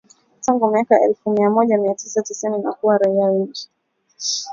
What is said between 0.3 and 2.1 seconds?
Tangu miaka ya elfu moja mia